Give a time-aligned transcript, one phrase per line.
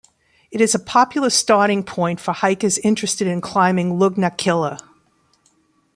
[0.49, 4.79] It is a popular starting point for hikers interested in climbing Lugnaquilla.